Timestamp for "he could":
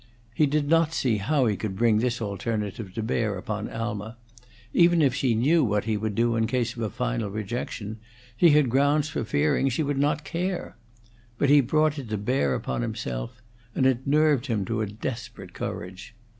1.45-1.75